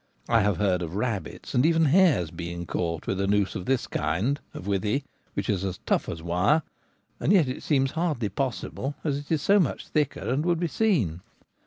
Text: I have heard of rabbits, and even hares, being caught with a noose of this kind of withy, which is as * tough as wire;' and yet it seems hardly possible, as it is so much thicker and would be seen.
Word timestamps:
I 0.27 0.41
have 0.41 0.57
heard 0.57 0.81
of 0.81 0.95
rabbits, 0.95 1.53
and 1.53 1.63
even 1.63 1.85
hares, 1.85 2.31
being 2.31 2.65
caught 2.65 3.05
with 3.05 3.21
a 3.21 3.27
noose 3.27 3.53
of 3.53 3.67
this 3.67 3.85
kind 3.85 4.39
of 4.51 4.65
withy, 4.65 5.03
which 5.35 5.47
is 5.47 5.63
as 5.63 5.77
* 5.77 5.85
tough 5.85 6.09
as 6.09 6.23
wire;' 6.23 6.63
and 7.19 7.31
yet 7.31 7.47
it 7.47 7.61
seems 7.61 7.91
hardly 7.91 8.29
possible, 8.29 8.95
as 9.03 9.19
it 9.19 9.31
is 9.31 9.43
so 9.43 9.59
much 9.59 9.89
thicker 9.89 10.21
and 10.27 10.43
would 10.43 10.59
be 10.59 10.67
seen. 10.67 11.21